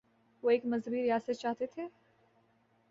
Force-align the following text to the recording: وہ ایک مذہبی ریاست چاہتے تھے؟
وہ 0.43 0.49
ایک 0.49 0.65
مذہبی 0.65 1.01
ریاست 1.03 1.39
چاہتے 1.39 1.65
تھے؟ 1.65 1.87